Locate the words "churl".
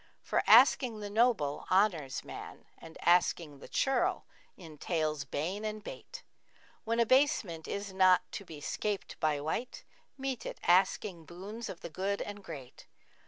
3.67-4.25